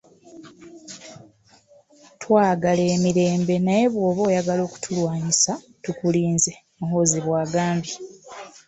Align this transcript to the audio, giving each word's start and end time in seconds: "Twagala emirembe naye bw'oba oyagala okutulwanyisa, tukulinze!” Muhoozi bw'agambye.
"Twagala 2.21 2.83
emirembe 2.95 3.55
naye 3.65 3.85
bw'oba 3.93 4.21
oyagala 4.29 4.61
okutulwanyisa, 4.67 5.51
tukulinze!” 5.83 6.51
Muhoozi 6.77 7.17
bw'agambye. 7.25 7.95